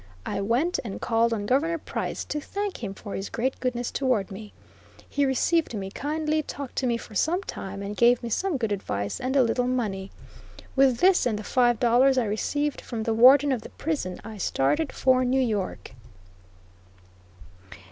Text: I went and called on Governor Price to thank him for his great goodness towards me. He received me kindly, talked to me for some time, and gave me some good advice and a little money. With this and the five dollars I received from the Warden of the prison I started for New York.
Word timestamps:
I 0.25 0.41
went 0.41 0.79
and 0.83 0.99
called 0.99 1.31
on 1.31 1.45
Governor 1.45 1.77
Price 1.77 2.25
to 2.25 2.41
thank 2.41 2.83
him 2.83 2.95
for 2.95 3.13
his 3.13 3.29
great 3.29 3.59
goodness 3.59 3.91
towards 3.91 4.31
me. 4.31 4.51
He 5.07 5.27
received 5.27 5.75
me 5.75 5.91
kindly, 5.91 6.41
talked 6.41 6.75
to 6.77 6.87
me 6.87 6.97
for 6.97 7.13
some 7.13 7.43
time, 7.43 7.83
and 7.83 7.95
gave 7.95 8.23
me 8.23 8.29
some 8.29 8.57
good 8.57 8.71
advice 8.71 9.19
and 9.19 9.35
a 9.35 9.43
little 9.43 9.67
money. 9.67 10.09
With 10.75 10.97
this 11.01 11.27
and 11.27 11.37
the 11.37 11.43
five 11.43 11.79
dollars 11.79 12.17
I 12.17 12.25
received 12.25 12.81
from 12.81 13.03
the 13.03 13.13
Warden 13.13 13.51
of 13.51 13.61
the 13.61 13.69
prison 13.69 14.19
I 14.23 14.37
started 14.39 14.91
for 14.91 15.23
New 15.23 15.39
York. 15.39 15.93